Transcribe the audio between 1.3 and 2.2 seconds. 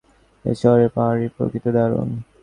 প্রকৃতি দারুণ।